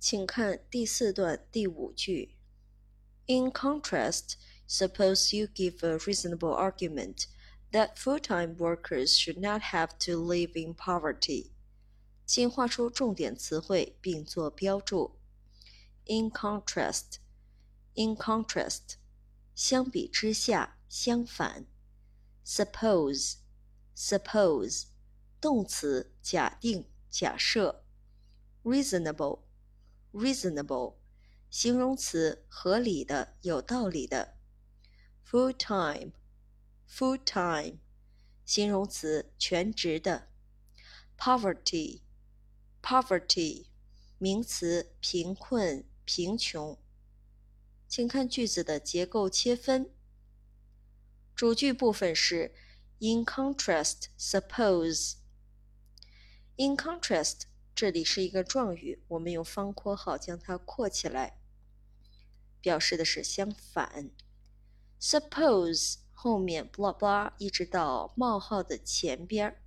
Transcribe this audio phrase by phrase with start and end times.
[0.00, 2.36] 请看第四段第五句。
[3.26, 4.34] In contrast,
[4.68, 7.26] suppose you give a reasonable argument
[7.72, 11.50] that full-time workers should not have to live in poverty.
[12.24, 15.18] 请画出重点词汇并做标注。
[16.04, 17.18] In contrast,
[17.94, 18.94] in contrast，
[19.54, 21.66] 相比之下，相反。
[22.44, 23.38] Suppose,
[23.96, 24.84] suppose，
[25.40, 27.84] 动词，假定、假设。
[28.62, 29.40] Reasonable。
[30.12, 30.96] reasonable，
[31.50, 34.36] 形容词，合理的，有道理的。
[35.28, 37.78] full time，full time，
[38.44, 40.28] 形容词，全职的。
[41.18, 43.66] poverty，poverty，
[44.18, 46.78] 名词，贫困、贫穷。
[47.88, 49.90] 请看句子的结构切分。
[51.34, 52.54] 主句部分是
[52.98, 61.37] in contrast suppose。in contrast 这里是一个状语，我们用方括号将它括起来，
[62.61, 64.11] 表示的是相反。
[64.99, 69.57] Suppose 后面 blah blah 一直到冒号的前边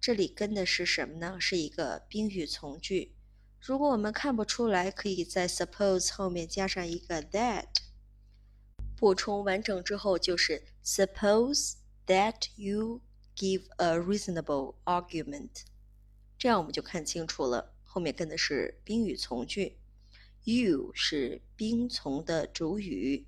[0.00, 1.36] 这里跟的是什么呢？
[1.38, 3.14] 是一个宾语从句。
[3.60, 7.68] 如果我们看不出来，可以在 suppose 后面加上一个 that，
[8.96, 11.74] 补充完整之后就是 suppose
[12.06, 13.00] that you
[13.36, 15.64] give a reasonable argument。
[16.44, 19.78] 这样我们就看清楚了，后面跟的是宾语从句
[20.42, 23.26] ，you 是宾从的主语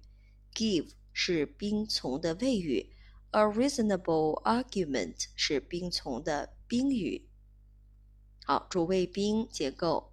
[0.52, 2.92] ，give 是宾从的谓语
[3.30, 7.26] ，a reasonable argument 是宾从的宾语。
[8.44, 10.12] 好，主谓宾结构。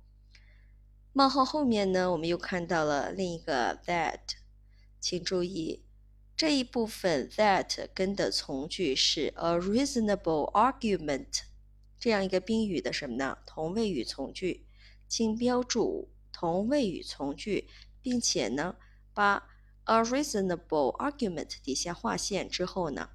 [1.12, 4.22] 冒号后面呢，我们又看到了另一个 that，
[5.02, 5.84] 请注意
[6.38, 11.42] 这一部分 that 跟的从句是 a reasonable argument。
[12.04, 13.38] 这样一个宾语的什么呢？
[13.46, 14.68] 同位语从句，
[15.08, 17.70] 请标注同位语从句，
[18.02, 18.76] 并且呢，
[19.14, 19.48] 把
[19.86, 23.12] a reasonable argument 底下划线之后呢，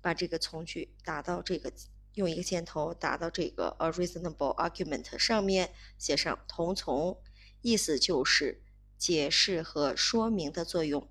[0.00, 1.70] 把这个从句打到这个，
[2.14, 7.20] 用一个箭头打到这个 a reasonable argument 上面，写上同从，
[7.60, 8.62] 意思就是
[8.96, 11.06] 解释和说明的作用。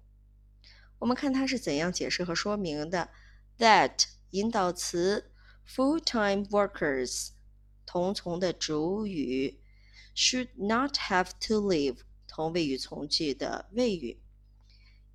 [0.97, 3.11] 我们看它是怎样解释和说明的
[3.59, 5.29] ？That 引导词。
[5.67, 7.29] Full-time workers
[7.85, 9.59] 同从的主语
[10.15, 14.21] should not have to live 同谓语从句的谓语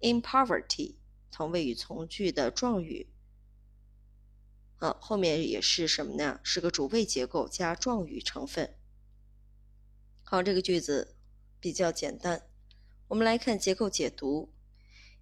[0.01, 0.97] in poverty
[1.31, 3.09] 同谓语从句的状语。
[4.79, 6.41] 啊，后面也是什么呢？
[6.43, 8.75] 是个主谓结构加状语成分。
[10.23, 11.17] 好，这个句子
[11.59, 12.49] 比较简单。
[13.09, 14.53] 我们来看结构解读。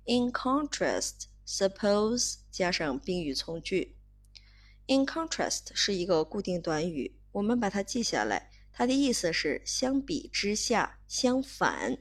[0.05, 3.97] In contrast, suppose 加上宾语从句。
[4.87, 8.51] In contrast 是一个固定短语，我们把它记下来。
[8.73, 11.99] 它的意思是相比之下，相反。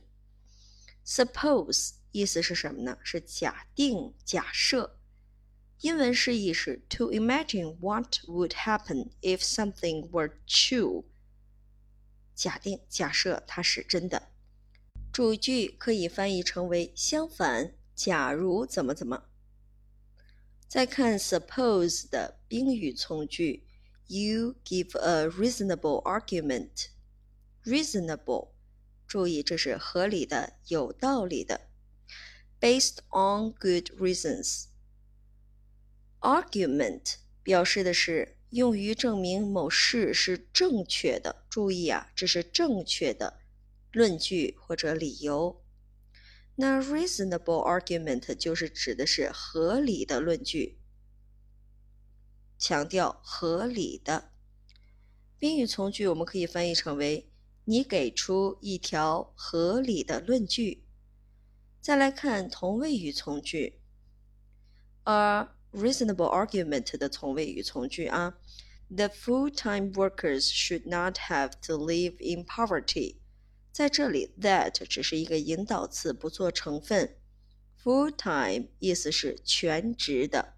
[1.05, 2.97] Suppose 意思是什么呢？
[3.03, 4.97] 是假定、假设。
[5.81, 11.05] 英文释义是 to imagine what would happen if something were true。
[12.35, 14.29] 假定、假设它是真的。
[15.11, 19.30] 主句可以翻译成为相反，假如怎么怎么。
[20.71, 23.65] 再看 suppose 的宾语从句
[24.07, 26.85] ，You give a reasonable argument。
[27.65, 28.51] reasonable，
[29.05, 31.67] 注意这是合理的、有道理的。
[32.61, 34.67] Based on good reasons。
[36.21, 41.43] argument 表示的是用于证明某事是正确的。
[41.49, 43.41] 注意啊，这是正确的
[43.91, 45.60] 论据或者理由。
[46.55, 50.77] 那 reasonable argument 就是指的是合理的论据，
[52.59, 54.31] 强调合理的
[55.39, 57.31] 宾语从句，我们可以翻译成为
[57.65, 60.83] 你给出一条合理的论据。
[61.79, 63.81] 再来看同位语从句
[65.05, 68.37] ，a reasonable argument 的同位语从句啊
[68.89, 73.20] ，the full-time workers should not have to live in poverty。
[73.71, 77.15] 在这里，that 只是一个引导词，不做成分。
[77.81, 80.55] Full time 意思是全职的，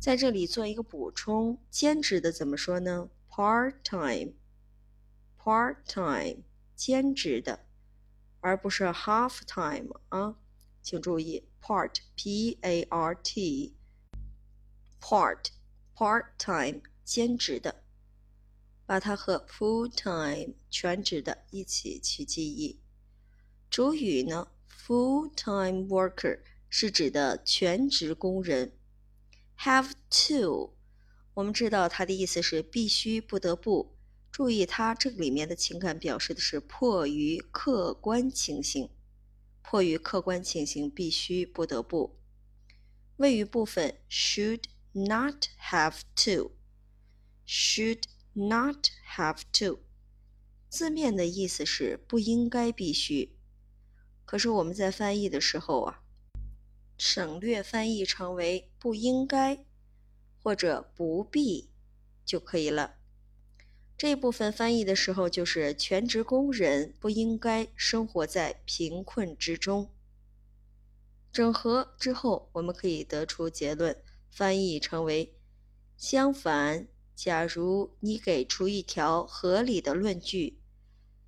[0.00, 6.42] 在这里做一个补充，兼职的怎么说呢？Part time，part time
[6.74, 7.60] 兼职的，
[8.40, 10.36] 而不是 half time 啊，
[10.82, 13.76] 请注意，part p a r t，part
[15.94, 17.83] part time 兼职的。
[18.86, 22.80] 把它和 full time 全职的一起去记忆。
[23.70, 28.72] 主语呢，full time worker 是指的全职工人。
[29.58, 30.74] have to，
[31.34, 33.96] 我们知道它的意思是必须、不得不。
[34.30, 38.90] 注意，它这个里面的情感表示的是迫于客观情形，
[39.62, 42.18] 迫于客观情形必须不得不。
[43.16, 48.02] 谓语部分 should not have to，should
[48.34, 49.80] not have to，
[50.68, 53.36] 字面的意思是不应该必须，
[54.24, 56.02] 可是我们在翻译的时候啊，
[56.98, 59.64] 省略翻译成为不应该
[60.42, 61.70] 或者不必
[62.24, 62.96] 就可以了。
[63.96, 69.88] 这部分翻译的时候，就是全职工人不应该生活在贫困之中。
[71.32, 73.96] 整合之后，我们可以得出结论，
[74.28, 75.36] 翻译成为：
[75.96, 80.58] 相反，假如你给出一条合理的论据，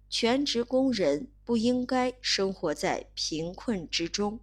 [0.08, 4.40] 全职工人不应该生活在贫困之中。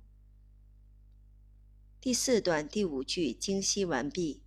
[2.00, 4.43] 第四段第五句精析完毕。